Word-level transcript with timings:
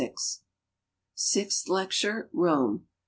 Sixth 1.13 1.69
lecture— 1.69 2.27
Rome. 2.33 2.87